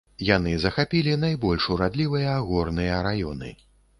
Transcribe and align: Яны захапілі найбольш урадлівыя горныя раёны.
Яны 0.27 0.53
захапілі 0.63 1.11
найбольш 1.25 1.67
урадлівыя 1.75 2.33
горныя 2.49 2.99
раёны. 3.09 3.53